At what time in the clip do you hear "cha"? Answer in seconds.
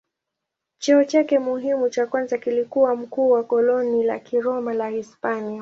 1.89-2.07